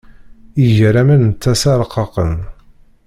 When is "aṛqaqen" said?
1.75-2.33